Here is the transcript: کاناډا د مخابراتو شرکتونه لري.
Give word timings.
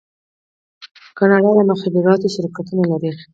کاناډا 1.17 1.51
د 1.57 1.59
مخابراتو 1.71 2.33
شرکتونه 2.35 2.83
لري. 2.91 3.11